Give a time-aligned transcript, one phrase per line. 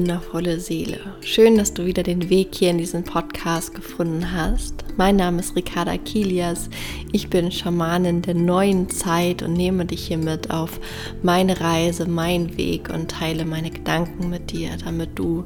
[0.00, 0.98] Wundervolle Seele.
[1.20, 4.82] Schön, dass du wieder den Weg hier in diesen Podcast gefunden hast.
[4.96, 6.70] Mein Name ist Ricarda Kilias.
[7.12, 10.80] Ich bin Schamanin der neuen Zeit und nehme dich hier mit auf
[11.22, 15.44] meine Reise, meinen Weg und teile meine Gedanken mit dir, damit du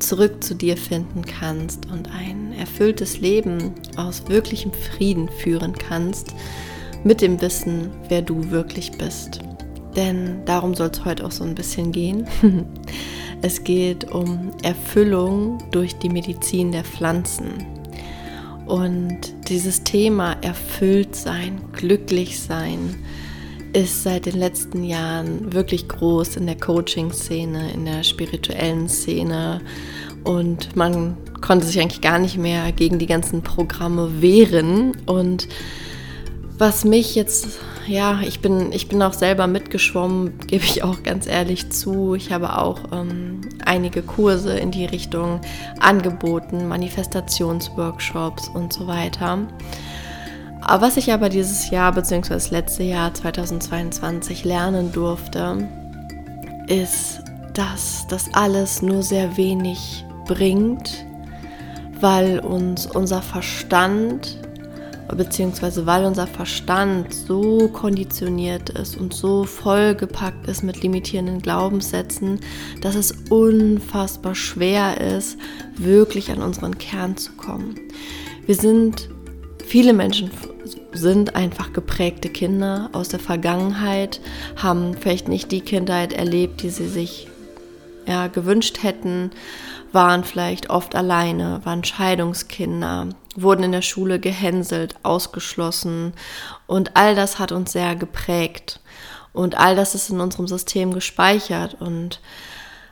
[0.00, 6.34] zurück zu dir finden kannst und ein erfülltes Leben aus wirklichem Frieden führen kannst
[7.04, 9.40] mit dem Wissen, wer du wirklich bist.
[9.96, 12.26] Denn darum soll es heute auch so ein bisschen gehen.
[13.44, 17.66] es geht um Erfüllung durch die Medizin der Pflanzen.
[18.64, 19.18] Und
[19.50, 22.94] dieses Thema erfüllt sein, glücklich sein,
[23.74, 29.60] ist seit den letzten Jahren wirklich groß in der Coaching-Szene, in der spirituellen Szene.
[30.22, 34.96] Und man konnte sich eigentlich gar nicht mehr gegen die ganzen Programme wehren.
[35.04, 35.48] Und
[36.58, 41.26] was mich jetzt, ja, ich bin, ich bin auch selber mitgeschwommen, gebe ich auch ganz
[41.26, 42.14] ehrlich zu.
[42.14, 45.40] Ich habe auch ähm, einige Kurse in die Richtung
[45.80, 49.38] angeboten, Manifestationsworkshops und so weiter.
[50.60, 52.34] Aber was ich aber dieses Jahr bzw.
[52.34, 55.68] das letzte Jahr 2022 lernen durfte,
[56.68, 57.20] ist,
[57.52, 61.04] dass das alles nur sehr wenig bringt,
[62.00, 64.38] weil uns unser Verstand
[65.08, 72.40] beziehungsweise weil unser Verstand so konditioniert ist und so vollgepackt ist mit limitierenden Glaubenssätzen,
[72.80, 75.38] dass es unfassbar schwer ist,
[75.76, 77.74] wirklich an unseren Kern zu kommen.
[78.46, 79.08] Wir sind,
[79.64, 80.30] viele Menschen
[80.92, 84.20] sind einfach geprägte Kinder aus der Vergangenheit,
[84.56, 87.28] haben vielleicht nicht die Kindheit erlebt, die sie sich
[88.06, 89.30] ja, gewünscht hätten,
[89.92, 96.12] waren vielleicht oft alleine, waren Scheidungskinder, wurden in der Schule gehänselt, ausgeschlossen.
[96.66, 98.80] Und all das hat uns sehr geprägt.
[99.32, 101.76] Und all das ist in unserem System gespeichert.
[101.80, 102.20] Und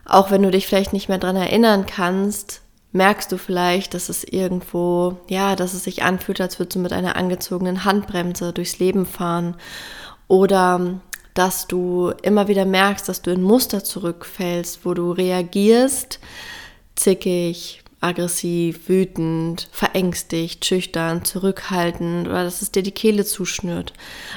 [0.05, 2.63] auch wenn du dich vielleicht nicht mehr dran erinnern kannst,
[2.93, 6.93] merkst du vielleicht, dass es irgendwo, ja, dass es sich anfühlt, als würdest du mit
[6.93, 9.57] einer angezogenen Handbremse durchs Leben fahren.
[10.29, 11.01] Oder
[11.35, 16.21] dass du immer wieder merkst, dass du in Muster zurückfällst, wo du reagierst,
[16.95, 23.93] zickig, aggressiv, wütend, verängstigt, schüchtern, zurückhaltend oder dass es dir die Kehle zuschnürt.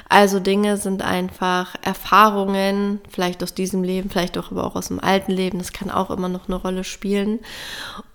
[0.08, 5.00] Also Dinge sind einfach Erfahrungen, vielleicht aus diesem Leben, vielleicht auch aber auch aus dem
[5.00, 7.40] alten Leben, das kann auch immer noch eine Rolle spielen.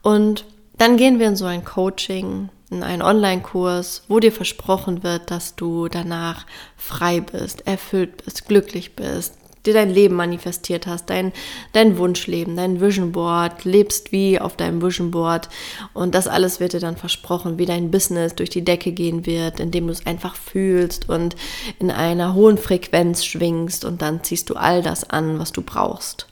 [0.03, 0.45] Und
[0.79, 5.57] dann gehen wir in so ein Coaching, in einen Online-Kurs, wo dir versprochen wird, dass
[5.57, 9.35] du danach frei bist, erfüllt bist, glücklich bist,
[9.67, 11.33] dir dein Leben manifestiert hast, dein,
[11.73, 15.49] dein Wunschleben, dein Vision Board, lebst wie auf deinem Vision Board
[15.93, 19.61] und das alles wird dir dann versprochen, wie dein Business durch die Decke gehen wird,
[19.61, 21.37] indem du es einfach fühlst und
[21.79, 26.27] in einer hohen Frequenz schwingst und dann ziehst du all das an, was du brauchst.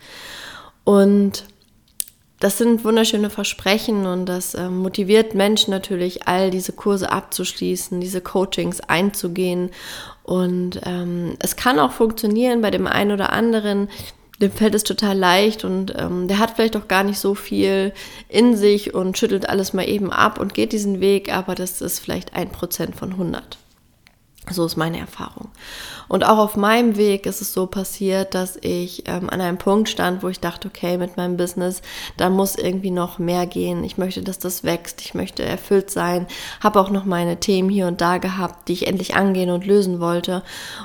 [0.85, 1.45] Und
[2.41, 8.21] das sind wunderschöne Versprechen und das äh, motiviert Menschen natürlich, all diese Kurse abzuschließen, diese
[8.21, 9.71] Coachings einzugehen.
[10.23, 13.89] Und ähm, es kann auch funktionieren bei dem einen oder anderen,
[14.41, 17.93] dem fällt es total leicht und ähm, der hat vielleicht auch gar nicht so viel
[18.29, 21.99] in sich und schüttelt alles mal eben ab und geht diesen Weg, aber das ist
[21.99, 23.59] vielleicht ein Prozent von 100.
[24.51, 25.49] So ist meine Erfahrung.
[26.09, 29.89] Und auch auf meinem Weg ist es so passiert, dass ich ähm, an einem Punkt
[29.89, 31.83] stand, wo ich dachte, okay, mit meinem Business,
[32.17, 33.85] da muss irgendwie noch mehr gehen.
[33.85, 35.03] Ich möchte, dass das wächst.
[35.03, 36.27] Ich möchte erfüllt sein.
[36.61, 40.01] Habe auch noch meine Themen hier und da gehabt, die ich endlich angehen und lösen
[40.01, 40.43] wollte.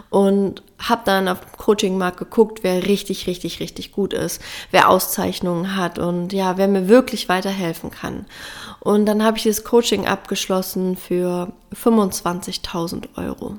[0.09, 4.41] Und habe dann auf dem Coaching-Markt geguckt, wer richtig, richtig, richtig gut ist,
[4.71, 8.25] wer Auszeichnungen hat und ja, wer mir wirklich weiterhelfen kann.
[8.79, 13.57] Und dann habe ich das Coaching abgeschlossen für 25.000 Euro.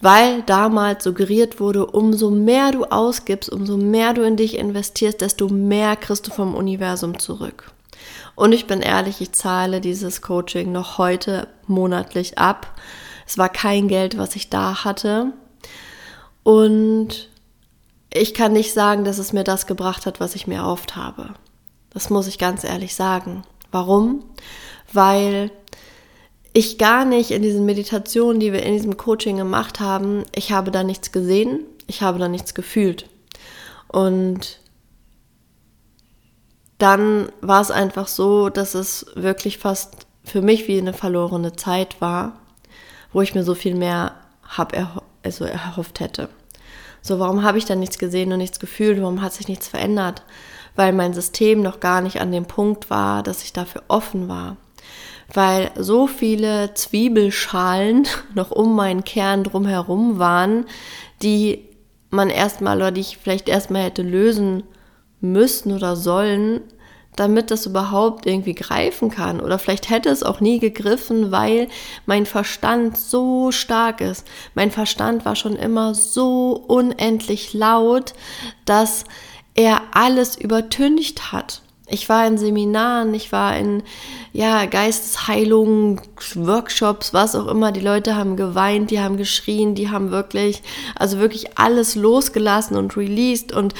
[0.00, 5.48] Weil damals suggeriert wurde, umso mehr du ausgibst, umso mehr du in dich investierst, desto
[5.48, 7.72] mehr kriegst du vom Universum zurück.
[8.36, 12.72] Und ich bin ehrlich, ich zahle dieses Coaching noch heute monatlich ab.
[13.26, 15.32] Es war kein Geld, was ich da hatte.
[16.48, 17.28] Und
[18.10, 21.34] ich kann nicht sagen, dass es mir das gebracht hat, was ich mir erhofft habe.
[21.90, 23.42] Das muss ich ganz ehrlich sagen.
[23.70, 24.24] Warum?
[24.90, 25.50] Weil
[26.54, 30.70] ich gar nicht in diesen Meditationen, die wir in diesem Coaching gemacht haben, ich habe
[30.70, 33.04] da nichts gesehen, ich habe da nichts gefühlt.
[33.88, 34.58] Und
[36.78, 42.00] dann war es einfach so, dass es wirklich fast für mich wie eine verlorene Zeit
[42.00, 42.40] war,
[43.12, 46.30] wo ich mir so viel mehr hab erho also erhofft hätte.
[47.08, 49.00] So, warum habe ich dann nichts gesehen und nichts gefühlt?
[49.00, 50.22] Warum hat sich nichts verändert?
[50.78, 54.56] weil mein System noch gar nicht an dem Punkt war, dass ich dafür offen war.
[55.34, 60.66] Weil so viele Zwiebelschalen noch um meinen Kern drumherum waren,
[61.20, 61.64] die
[62.10, 64.62] man erstmal oder die ich vielleicht erstmal hätte lösen
[65.20, 66.60] müssen oder sollen,
[67.18, 69.40] damit das überhaupt irgendwie greifen kann.
[69.40, 71.68] Oder vielleicht hätte es auch nie gegriffen, weil
[72.06, 74.26] mein Verstand so stark ist.
[74.54, 78.14] Mein Verstand war schon immer so unendlich laut,
[78.64, 79.04] dass
[79.54, 81.62] er alles übertüncht hat.
[81.90, 83.82] Ich war in Seminaren, ich war in
[84.34, 86.00] ja, Geistesheilungen,
[86.34, 87.72] Workshops, was auch immer.
[87.72, 90.62] Die Leute haben geweint, die haben geschrien, die haben wirklich,
[90.94, 93.74] also wirklich alles losgelassen und released und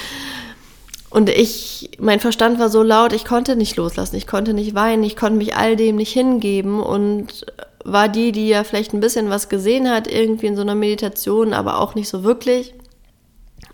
[1.09, 5.03] und ich, mein Verstand war so laut, ich konnte nicht loslassen, ich konnte nicht weinen,
[5.03, 7.45] ich konnte mich all dem nicht hingeben und
[7.83, 11.53] war die, die ja vielleicht ein bisschen was gesehen hat, irgendwie in so einer Meditation,
[11.53, 12.75] aber auch nicht so wirklich.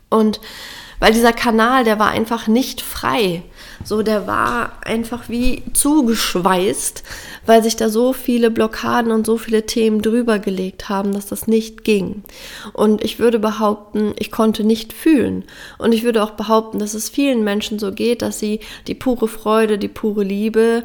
[0.10, 0.40] Und
[1.00, 3.44] weil dieser Kanal, der war einfach nicht frei.
[3.84, 7.04] So, der war einfach wie zugeschweißt,
[7.46, 11.48] weil sich da so viele Blockaden und so viele Themen drüber gelegt haben, dass das
[11.48, 12.24] nicht ging.
[12.74, 15.44] Und ich würde behaupten, ich konnte nicht fühlen.
[15.78, 19.28] Und ich würde auch behaupten, dass es vielen Menschen so geht, dass sie die pure
[19.28, 20.84] Freude, die pure Liebe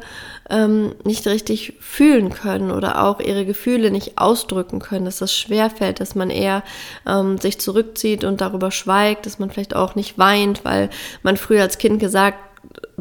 [0.49, 5.99] ähm, nicht richtig fühlen können oder auch ihre Gefühle nicht ausdrücken können, dass das schwerfällt,
[5.99, 6.63] dass man eher
[7.07, 10.89] ähm, sich zurückzieht und darüber schweigt, dass man vielleicht auch nicht weint, weil
[11.23, 12.50] man früher als Kind gesagt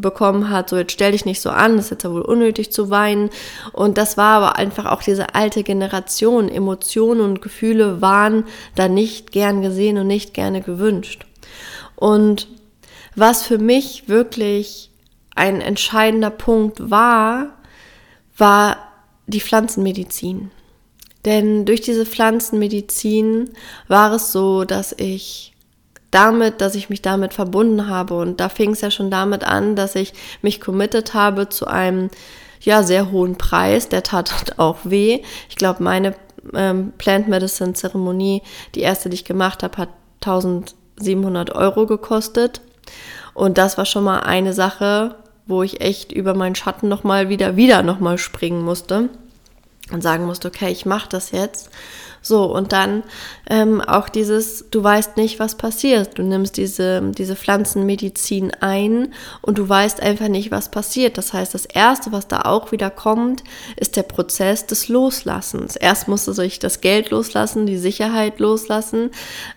[0.01, 2.91] bekommen hat, so jetzt stell dich nicht so an, ist jetzt ja wohl unnötig zu
[2.91, 3.31] weinen.
[3.73, 6.49] Und das war aber einfach auch diese alte Generation.
[6.49, 8.45] Emotionen und Gefühle waren
[8.75, 11.27] da nicht gern gesehen und nicht gerne gewünscht.
[11.97, 12.49] Und
[13.15, 14.91] was für mich wirklich
[15.35, 17.59] ein entscheidender Punkt war,
[18.37, 18.77] war
[19.27, 20.51] die Pflanzenmedizin.
[21.25, 23.51] Denn durch diese Pflanzenmedizin
[23.89, 25.53] war es so, dass ich
[26.11, 29.77] damit, dass ich mich damit verbunden habe und da fing es ja schon damit an,
[29.77, 30.13] dass ich
[30.43, 32.11] mich committed habe zu einem
[32.61, 33.89] ja sehr hohen Preis.
[33.89, 35.23] Der tat auch weh.
[35.49, 36.15] Ich glaube, meine
[36.55, 38.43] ähm, Plant Medicine Zeremonie,
[38.75, 39.89] die erste, die ich gemacht habe, hat
[40.23, 42.61] 1700 Euro gekostet.
[43.35, 45.17] Und das war schon mal eine Sache,
[45.47, 49.09] wo ich echt über meinen Schatten nochmal wieder, wieder nochmal springen musste
[49.93, 51.71] und sagen musste, okay, ich mache das jetzt.
[52.23, 53.03] So, und dann
[53.49, 56.19] ähm, auch dieses, du weißt nicht, was passiert.
[56.19, 61.17] Du nimmst diese, diese Pflanzenmedizin ein und du weißt einfach nicht, was passiert.
[61.17, 63.43] Das heißt, das Erste, was da auch wieder kommt,
[63.77, 65.77] ist der Prozess des Loslassens.
[65.77, 69.11] Erst musste ich das Geld loslassen, die Sicherheit loslassen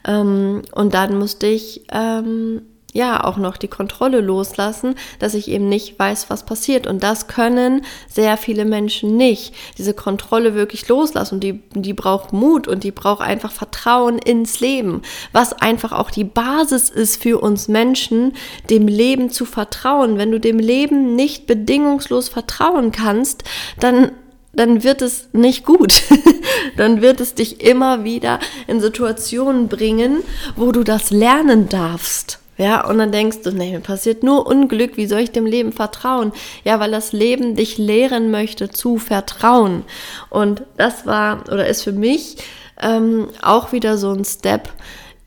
[0.07, 2.62] ähm, und dann musste ich ähm,
[2.94, 6.88] ja auch noch die Kontrolle loslassen, dass ich eben nicht weiß, was passiert.
[6.88, 9.54] Und das können sehr viele Menschen nicht.
[9.78, 11.40] Diese Kontrolle wirklich loslassen.
[11.40, 15.01] Die, die braucht Mut und die braucht einfach Vertrauen ins Leben.
[15.31, 18.34] Was einfach auch die Basis ist für uns Menschen,
[18.69, 20.18] dem Leben zu vertrauen.
[20.18, 23.44] Wenn du dem Leben nicht bedingungslos vertrauen kannst,
[23.80, 24.12] dann
[24.56, 26.04] dann wird es nicht gut.
[26.78, 30.24] dann wird es dich immer wieder in Situationen bringen,
[30.56, 32.43] wo du das lernen darfst.
[32.58, 35.72] Ja, und dann denkst du, nee, mir passiert nur Unglück, wie soll ich dem Leben
[35.72, 36.32] vertrauen?
[36.64, 39.84] Ja, weil das Leben dich lehren möchte zu vertrauen.
[40.30, 42.38] Und das war oder ist für mich
[42.82, 44.70] ähm, auch wieder so ein Step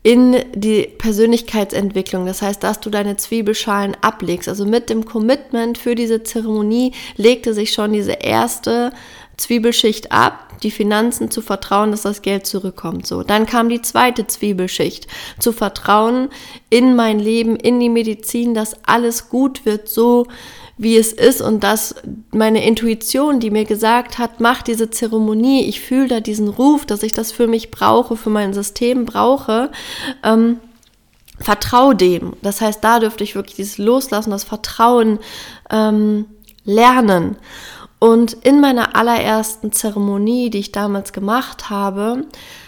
[0.03, 2.25] in die Persönlichkeitsentwicklung.
[2.25, 4.47] Das heißt, dass du deine Zwiebelschalen ablegst.
[4.47, 8.93] Also mit dem Commitment für diese Zeremonie legte sich schon diese erste
[9.37, 13.05] Zwiebelschicht ab, die Finanzen zu vertrauen, dass das Geld zurückkommt.
[13.05, 15.07] So, dann kam die zweite Zwiebelschicht,
[15.39, 16.29] zu vertrauen
[16.69, 20.27] in mein Leben, in die Medizin, dass alles gut wird, so
[20.77, 21.95] wie es ist und dass
[22.31, 27.03] meine Intuition, die mir gesagt hat, mach diese Zeremonie, ich fühle da diesen Ruf, dass
[27.03, 29.71] ich das für mich brauche, für mein System brauche,
[30.23, 30.59] ähm,
[31.39, 32.33] vertrau dem.
[32.41, 35.19] Das heißt, da dürfte ich wirklich dieses Loslassen, das Vertrauen
[35.71, 36.25] ähm,
[36.63, 37.37] lernen.
[37.99, 42.25] Und in meiner allerersten Zeremonie, die ich damals gemacht habe,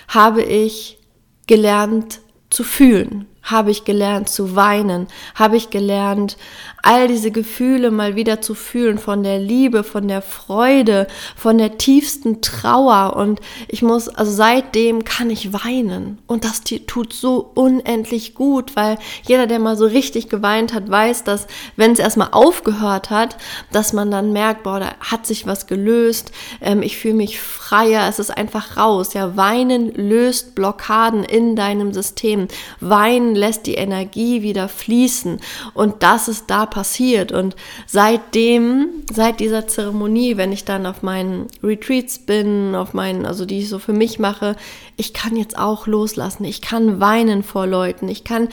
[0.08, 1.00] habe ich
[1.46, 2.20] gelernt
[2.50, 6.38] zu fühlen habe ich gelernt zu weinen, habe ich gelernt,
[6.84, 11.78] all diese Gefühle mal wieder zu fühlen, von der Liebe, von der Freude, von der
[11.78, 13.16] tiefsten Trauer.
[13.16, 16.20] Und ich muss, also seitdem kann ich weinen.
[16.28, 21.24] Und das tut so unendlich gut, weil jeder, der mal so richtig geweint hat, weiß,
[21.24, 23.38] dass wenn es erstmal aufgehört hat,
[23.72, 26.32] dass man dann merkt, boah, da hat sich was gelöst,
[26.62, 29.14] ähm, ich fühle mich freier, es ist einfach raus.
[29.14, 32.48] Ja, weinen löst Blockaden in deinem System.
[32.80, 35.40] Weinen lässt die Energie wieder fließen.
[35.74, 37.32] Und das ist da passiert.
[37.32, 43.46] Und seitdem, seit dieser Zeremonie, wenn ich dann auf meinen Retreats bin, auf meinen, also
[43.46, 44.56] die ich so für mich mache,
[44.98, 46.44] ich kann jetzt auch loslassen.
[46.44, 48.10] Ich kann weinen vor Leuten.
[48.10, 48.50] Ich kann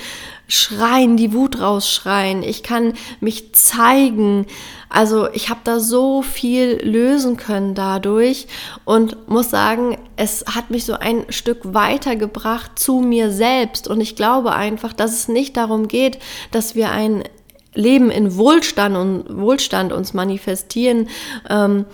[0.49, 2.43] schreien, die Wut rausschreien.
[2.43, 4.47] Ich kann mich zeigen.
[4.89, 8.47] Also ich habe da so viel lösen können dadurch
[8.85, 13.89] und muss sagen, es hat mich so ein Stück weitergebracht zu mir selbst.
[13.89, 16.19] Und ich glaube einfach, dass es nicht darum geht,
[16.53, 17.25] dass wir ein
[17.77, 21.09] Leben in Wohlstand und Wohlstand uns manifestieren,
[21.49, 21.85] ähm,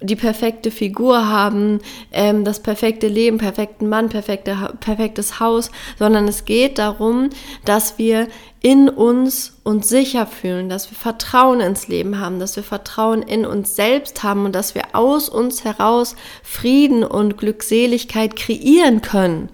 [0.00, 1.80] die perfekte Figur haben,
[2.12, 7.30] ähm, das perfekte Leben, perfekten Mann, perfekte, perfektes Haus, sondern es geht darum,
[7.64, 8.28] dass wir
[8.60, 13.46] in uns uns sicher fühlen, dass wir Vertrauen ins Leben haben, dass wir Vertrauen in
[13.46, 19.48] uns selbst haben und dass wir aus uns heraus Frieden und Glückseligkeit kreieren können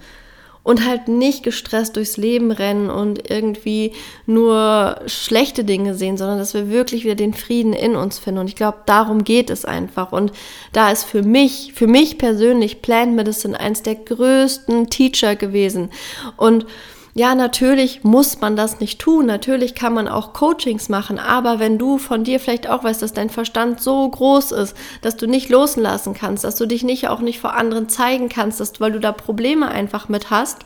[0.65, 3.93] und halt nicht gestresst durchs Leben rennen und irgendwie
[4.27, 8.41] nur schlechte Dinge sehen, sondern dass wir wirklich wieder den Frieden in uns finden.
[8.41, 10.13] Und ich glaube, darum geht es einfach.
[10.13, 10.33] Und
[10.73, 15.91] da ist für mich, für mich persönlich Plant Medicine eins der größten Teacher gewesen.
[16.37, 16.67] Und
[17.15, 19.27] ja, natürlich muss man das nicht tun.
[19.27, 21.19] Natürlich kann man auch Coachings machen.
[21.19, 25.17] Aber wenn du von dir vielleicht auch weißt, dass dein Verstand so groß ist, dass
[25.19, 28.81] du nicht loslassen kannst, dass du dich nicht auch nicht vor anderen zeigen kannst, dass,
[28.81, 30.61] weil du da Probleme einfach mit hast,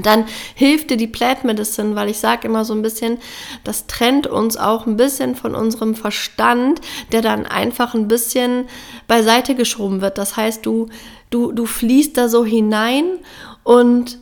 [0.00, 0.24] dann
[0.54, 3.18] hilft dir die Plant Medicine, weil ich sage immer so ein bisschen,
[3.64, 6.80] das trennt uns auch ein bisschen von unserem Verstand,
[7.12, 8.66] der dann einfach ein bisschen
[9.08, 10.16] beiseite geschoben wird.
[10.16, 10.88] Das heißt, du,
[11.28, 13.04] du, du fließt da so hinein
[13.64, 14.18] und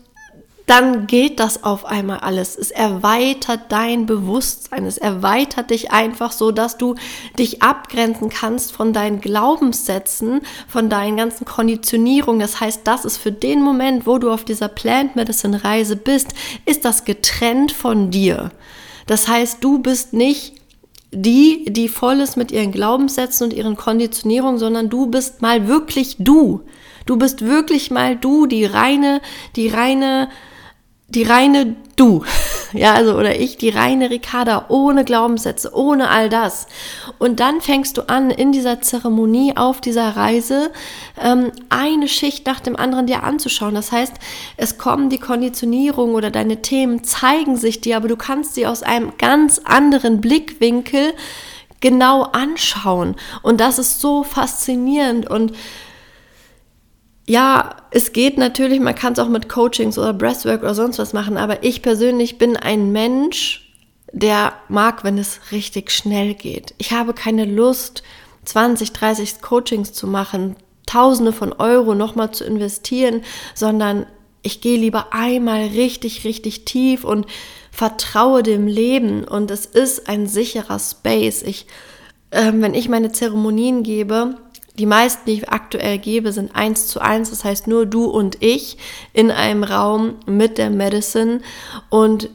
[0.69, 2.55] dann geht das auf einmal alles.
[2.55, 4.85] Es erweitert dein Bewusstsein.
[4.85, 6.95] Es erweitert dich einfach so, dass du
[7.39, 12.41] dich abgrenzen kannst von deinen Glaubenssätzen, von deinen ganzen Konditionierungen.
[12.41, 16.35] Das heißt, das ist für den Moment, wo du auf dieser Plant Medicine Reise bist,
[16.67, 18.51] ist das getrennt von dir.
[19.07, 20.53] Das heißt, du bist nicht
[21.11, 26.17] die, die voll ist mit ihren Glaubenssätzen und ihren Konditionierungen, sondern du bist mal wirklich
[26.19, 26.61] du.
[27.07, 29.23] Du bist wirklich mal du, die reine,
[29.57, 30.29] die reine
[31.09, 32.25] die reine du,
[32.73, 36.67] ja, also oder ich, die reine Ricarda, ohne Glaubenssätze, ohne all das.
[37.19, 40.71] Und dann fängst du an, in dieser Zeremonie, auf dieser Reise,
[41.21, 43.75] ähm, eine Schicht nach dem anderen dir anzuschauen.
[43.75, 44.15] Das heißt,
[44.57, 48.83] es kommen die Konditionierungen oder deine Themen zeigen sich dir, aber du kannst sie aus
[48.83, 51.15] einem ganz anderen Blickwinkel
[51.81, 53.17] genau anschauen.
[53.43, 55.53] Und das ist so faszinierend und
[57.29, 61.13] ja, es geht natürlich, man kann es auch mit Coachings oder Breathwork oder sonst was
[61.13, 63.71] machen, aber ich persönlich bin ein Mensch,
[64.13, 66.75] der mag, wenn es richtig schnell geht.
[66.79, 68.03] Ich habe keine Lust,
[68.47, 70.57] 20, 30 Coachings zu machen,
[70.87, 73.21] Tausende von Euro nochmal zu investieren,
[73.55, 74.07] sondern
[74.41, 77.27] ich gehe lieber einmal richtig, richtig tief und
[77.71, 81.43] vertraue dem Leben und es ist ein sicherer Space.
[81.43, 81.67] Ich,
[82.31, 84.37] äh, wenn ich meine Zeremonien gebe,
[84.79, 87.31] die meisten, die ich aktuell gebe, sind eins zu eins.
[87.31, 88.79] Das heißt nur du und ich
[89.13, 91.41] in einem Raum mit der Medicine
[91.91, 92.31] und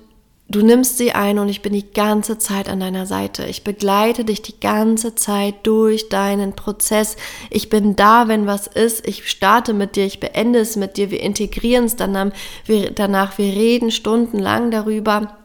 [0.49, 3.45] du nimmst sie ein und ich bin die ganze Zeit an deiner Seite.
[3.45, 7.15] Ich begleite dich die ganze Zeit durch deinen Prozess.
[7.49, 9.07] Ich bin da, wenn was ist.
[9.07, 11.11] Ich starte mit dir, ich beende es mit dir.
[11.11, 12.31] Wir integrieren es danach.
[12.65, 15.37] Wir, danach, wir reden stundenlang darüber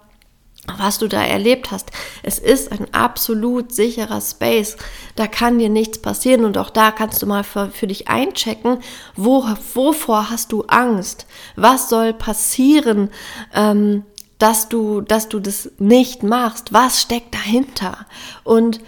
[0.76, 1.90] was du da erlebt hast.
[2.22, 4.76] Es ist ein absolut sicherer Space.
[5.16, 8.78] Da kann dir nichts passieren und auch da kannst du mal für, für, dich einchecken,
[9.16, 9.44] wo,
[9.74, 11.26] wovor hast du Angst?
[11.56, 13.10] Was soll passieren,
[13.54, 14.04] ähm,
[14.38, 16.72] dass du, dass du das nicht machst?
[16.72, 18.06] Was steckt dahinter?
[18.44, 18.80] Und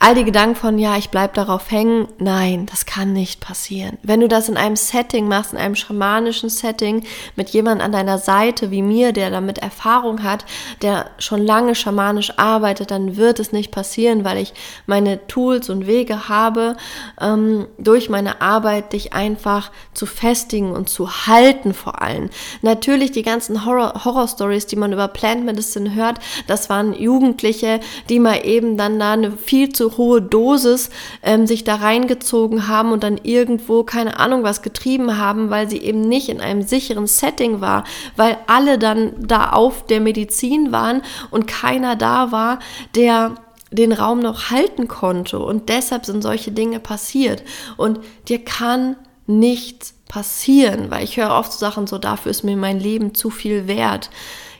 [0.00, 3.98] all die Gedanken von, ja, ich bleib darauf hängen, nein, das kann nicht passieren.
[4.04, 8.18] Wenn du das in einem Setting machst, in einem schamanischen Setting, mit jemandem an deiner
[8.18, 10.44] Seite wie mir, der damit Erfahrung hat,
[10.82, 14.54] der schon lange schamanisch arbeitet, dann wird es nicht passieren, weil ich
[14.86, 16.76] meine Tools und Wege habe,
[17.20, 22.30] ähm, durch meine Arbeit dich einfach zu festigen und zu halten vor allem.
[22.62, 24.28] Natürlich die ganzen Horror, Horror
[24.70, 29.32] die man über Plant Medicine hört, das waren Jugendliche, die mal eben dann da eine
[29.32, 30.90] viel zu hohe Dosis
[31.22, 35.78] ähm, sich da reingezogen haben und dann irgendwo keine Ahnung was getrieben haben, weil sie
[35.78, 37.84] eben nicht in einem sicheren Setting war,
[38.16, 42.58] weil alle dann da auf der Medizin waren und keiner da war,
[42.94, 43.34] der
[43.70, 45.38] den Raum noch halten konnte.
[45.38, 47.42] Und deshalb sind solche Dinge passiert.
[47.76, 52.56] Und dir kann nichts passieren, weil ich höre oft so Sachen so, dafür ist mir
[52.56, 54.10] mein Leben zu viel wert.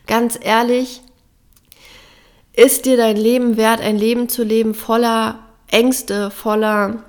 [0.07, 1.01] Ganz ehrlich,
[2.59, 5.39] ist dir dein Leben wert, ein Leben zu leben voller
[5.71, 7.05] Ängste, voller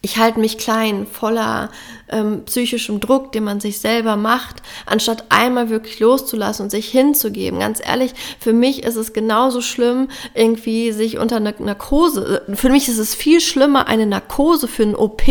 [0.00, 1.70] ich halte mich klein, voller
[2.08, 7.58] ähm, psychischem Druck, den man sich selber macht, anstatt einmal wirklich loszulassen und sich hinzugeben.
[7.58, 12.88] Ganz ehrlich, für mich ist es genauso schlimm, irgendwie sich unter einer Narkose, für mich
[12.88, 15.22] ist es viel schlimmer, eine Narkose für ein OP,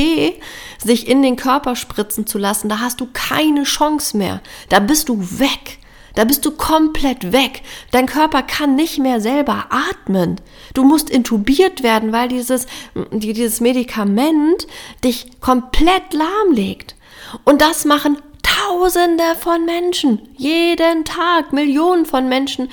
[0.83, 2.69] sich in den Körper spritzen zu lassen.
[2.69, 4.41] Da hast du keine Chance mehr.
[4.67, 5.78] Da bist du weg.
[6.19, 7.61] Da bist du komplett weg.
[7.91, 10.35] Dein Körper kann nicht mehr selber atmen.
[10.73, 12.67] Du musst intubiert werden, weil dieses,
[13.11, 14.67] dieses Medikament
[15.01, 16.97] dich komplett lahmlegt.
[17.45, 20.27] Und das machen Tausende von Menschen.
[20.35, 21.53] Jeden Tag.
[21.53, 22.69] Millionen von Menschen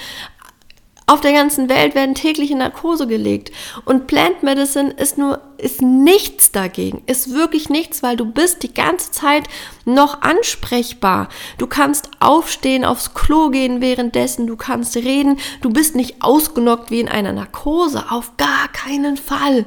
[1.09, 3.53] auf der ganzen Welt werden täglich in Narkose gelegt.
[3.85, 7.03] Und Plant Medicine ist nur, ist nichts dagegen.
[7.07, 9.45] Ist wirklich nichts, weil du bist die ganze Zeit
[9.85, 11.29] noch ansprechbar.
[11.59, 15.39] Du kannst aufstehen, aufs Klo gehen währenddessen, du kannst reden.
[15.61, 18.07] Du bist nicht ausgenockt wie in einer Narkose.
[18.11, 19.65] Auf gar keinen Fall.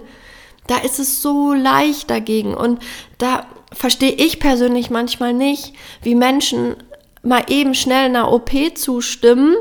[0.67, 2.53] Da ist es so leicht dagegen.
[2.53, 2.81] Und
[3.17, 6.75] da verstehe ich persönlich manchmal nicht, wie Menschen
[7.21, 9.55] mal eben schnell einer OP zustimmen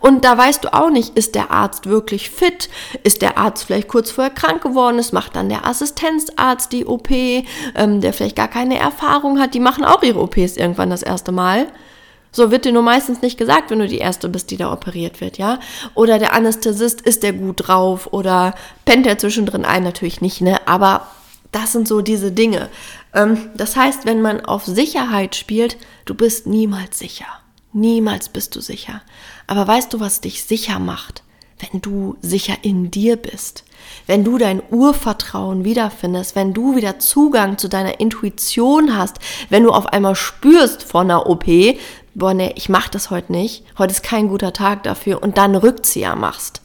[0.00, 2.70] und da weißt du auch nicht, ist der Arzt wirklich fit?
[3.02, 4.98] Ist der Arzt vielleicht kurz vorher krank geworden?
[4.98, 9.54] Es macht dann der Assistenzarzt die OP, ähm, der vielleicht gar keine Erfahrung hat.
[9.54, 11.66] Die machen auch ihre OPs irgendwann das erste Mal.
[12.34, 15.20] So wird dir nur meistens nicht gesagt, wenn du die Erste bist, die da operiert
[15.20, 15.60] wird, ja?
[15.94, 18.08] Oder der Anästhesist, ist der gut drauf?
[18.10, 18.54] Oder
[18.86, 19.82] pennt der zwischendrin ein?
[19.82, 20.66] Natürlich nicht, ne?
[20.66, 21.08] Aber
[21.52, 22.70] das sind so diese Dinge.
[23.14, 27.26] Ähm, das heißt, wenn man auf Sicherheit spielt, du bist niemals sicher.
[27.72, 29.02] Niemals bist du sicher.
[29.46, 31.22] Aber weißt du, was dich sicher macht?
[31.58, 33.64] Wenn du sicher in dir bist,
[34.06, 39.70] wenn du dein Urvertrauen wiederfindest, wenn du wieder Zugang zu deiner Intuition hast, wenn du
[39.70, 41.46] auf einmal spürst vor einer OP,
[42.14, 45.54] boah, nee, ich mach das heute nicht, heute ist kein guter Tag dafür und dann
[45.54, 46.60] Rückzieher machst.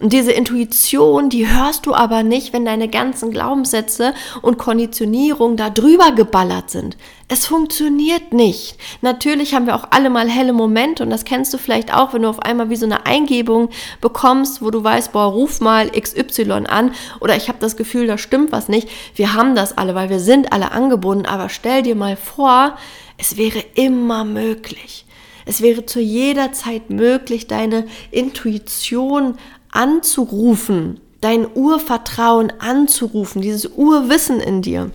[0.00, 5.70] Und diese Intuition, die hörst du aber nicht, wenn deine ganzen Glaubenssätze und Konditionierung da
[5.70, 6.96] drüber geballert sind.
[7.28, 8.76] Es funktioniert nicht.
[9.02, 12.22] Natürlich haben wir auch alle mal helle Momente und das kennst du vielleicht auch, wenn
[12.22, 13.68] du auf einmal wie so eine Eingebung
[14.00, 18.18] bekommst, wo du weißt, boah, ruf mal XY an oder ich habe das Gefühl, da
[18.18, 18.88] stimmt was nicht.
[19.14, 22.76] Wir haben das alle, weil wir sind alle angebunden, aber stell dir mal vor,
[23.16, 25.04] es wäre immer möglich.
[25.44, 29.38] Es wäre zu jeder Zeit möglich, deine Intuition
[29.70, 34.90] anzurufen, dein Urvertrauen anzurufen, dieses Urwissen in dir.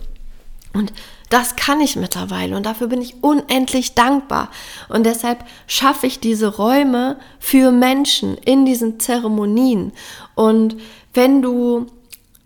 [0.74, 0.94] Und
[1.30, 4.50] das kann ich mittlerweile und dafür bin ich unendlich dankbar.
[4.90, 9.94] Und deshalb schaffe ich diese Räume für Menschen in diesen Zeremonien.
[10.36, 10.76] Und
[11.14, 11.88] wenn du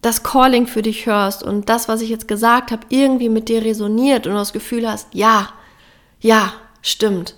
[0.02, 3.64] das Calling für dich hörst und das, was ich jetzt gesagt habe, irgendwie mit dir
[3.64, 5.50] resoniert und du das Gefühl hast, ja,
[6.20, 7.36] ja, stimmt.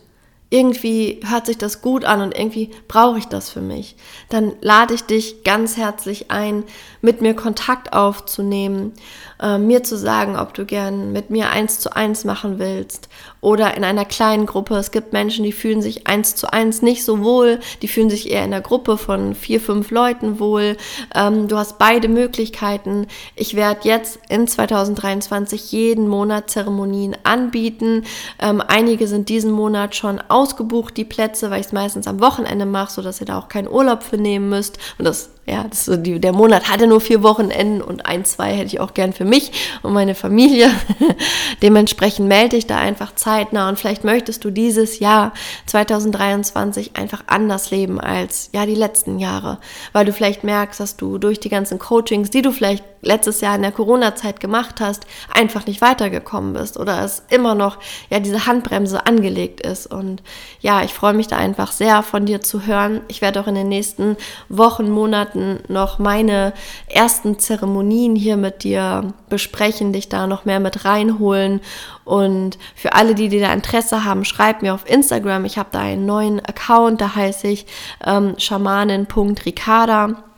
[0.51, 3.95] Irgendwie hört sich das gut an und irgendwie brauche ich das für mich.
[4.29, 6.63] Dann lade ich dich ganz herzlich ein,
[7.01, 8.93] mit mir Kontakt aufzunehmen,
[9.41, 13.09] äh, mir zu sagen, ob du gern mit mir eins zu eins machen willst
[13.41, 14.75] oder in einer kleinen Gruppe.
[14.75, 18.29] Es gibt Menschen, die fühlen sich eins zu eins nicht so wohl, die fühlen sich
[18.31, 20.77] eher in einer Gruppe von vier, fünf Leuten wohl.
[21.15, 23.07] Ähm, du hast beide Möglichkeiten.
[23.35, 28.03] Ich werde jetzt in 2023 jeden Monat Zeremonien anbieten.
[28.39, 32.65] Ähm, einige sind diesen Monat schon ausgebucht, die Plätze, weil ich es meistens am Wochenende
[32.65, 34.77] mache, sodass ihr da auch keinen Urlaub für nehmen müsst.
[34.97, 38.67] Und das ja, so die, der Monat hatte nur vier Wochenenden und ein, zwei hätte
[38.67, 40.69] ich auch gern für mich und meine Familie.
[41.63, 45.33] Dementsprechend melde ich da einfach zeitnah und vielleicht möchtest du dieses Jahr
[45.65, 49.57] 2023 einfach anders leben als ja die letzten Jahre,
[49.91, 53.55] weil du vielleicht merkst, dass du durch die ganzen Coachings, die du vielleicht letztes Jahr
[53.55, 57.77] in der Corona-Zeit gemacht hast, einfach nicht weitergekommen bist oder es immer noch
[58.09, 60.21] ja diese Handbremse angelegt ist und
[60.59, 63.01] ja, ich freue mich da einfach sehr von dir zu hören.
[63.07, 64.17] Ich werde auch in den nächsten
[64.49, 66.53] Wochen, Monaten Monaten noch meine
[66.87, 71.61] ersten Zeremonien hier mit dir besprechen, dich da noch mehr mit reinholen.
[72.05, 75.45] Und für alle, die, die da Interesse haben, schreib mir auf Instagram.
[75.45, 77.65] Ich habe da einen neuen Account, da heiße ich
[78.05, 80.28] ähm, schamanin.ricarda.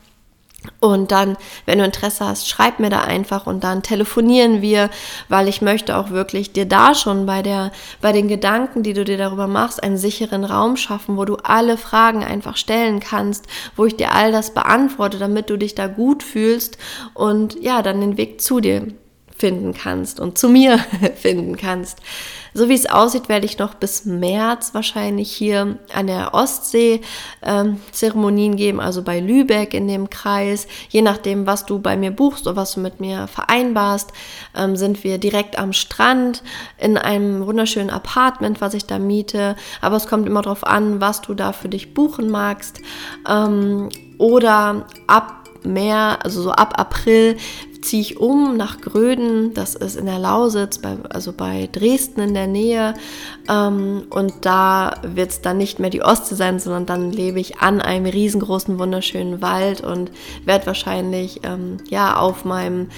[0.79, 4.91] Und dann, wenn du Interesse hast, schreib mir da einfach und dann telefonieren wir,
[5.27, 9.03] weil ich möchte auch wirklich dir da schon bei der, bei den Gedanken, die du
[9.03, 13.85] dir darüber machst, einen sicheren Raum schaffen, wo du alle Fragen einfach stellen kannst, wo
[13.85, 16.77] ich dir all das beantworte, damit du dich da gut fühlst
[17.15, 18.87] und ja, dann den Weg zu dir
[19.41, 20.77] finden kannst und zu mir
[21.15, 21.97] finden kannst.
[22.53, 27.01] So wie es aussieht, werde ich noch bis März wahrscheinlich hier an der Ostsee
[27.41, 30.67] ähm, Zeremonien geben, also bei Lübeck in dem Kreis.
[30.89, 34.11] Je nachdem, was du bei mir buchst oder was du mit mir vereinbarst,
[34.55, 36.43] ähm, sind wir direkt am Strand
[36.77, 39.55] in einem wunderschönen Apartment, was ich da miete.
[39.79, 42.81] Aber es kommt immer darauf an, was du da für dich buchen magst.
[43.27, 47.37] Ähm, oder ab Mehr, also so ab April
[47.81, 52.33] ziehe ich um nach Gröden, das ist in der Lausitz, bei, also bei Dresden in
[52.33, 52.93] der Nähe.
[53.49, 57.59] Ähm, und da wird es dann nicht mehr die Ostsee sein, sondern dann lebe ich
[57.59, 60.11] an einem riesengroßen, wunderschönen Wald und
[60.45, 62.89] werde wahrscheinlich ähm, ja auf meinem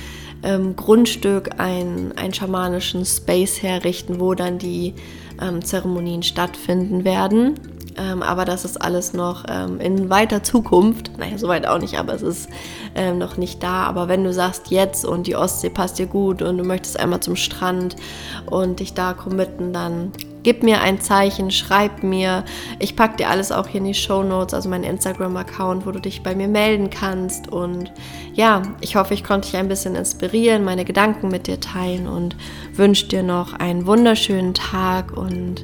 [0.43, 4.93] ähm, Grundstück einen, einen schamanischen Space herrichten, wo dann die
[5.41, 7.55] ähm, Zeremonien stattfinden werden.
[7.97, 11.17] Ähm, aber das ist alles noch ähm, in weiter Zukunft.
[11.17, 12.49] Naja, soweit auch nicht, aber es ist
[12.95, 13.83] ähm, noch nicht da.
[13.83, 17.19] Aber wenn du sagst jetzt und die Ostsee passt dir gut und du möchtest einmal
[17.19, 17.95] zum Strand
[18.45, 20.11] und dich da committen, dann
[20.43, 22.43] gib mir ein Zeichen, schreib mir.
[22.79, 25.99] Ich packe dir alles auch hier in die Show Notes, also mein Instagram-Account, wo du
[25.99, 27.47] dich bei mir melden kannst.
[27.47, 27.91] Und
[28.33, 32.35] ja, ich hoffe, ich konnte dich ein bisschen inspirieren, meine Gedanken mit dir teilen und
[32.73, 35.63] wünsche dir noch einen wunderschönen Tag und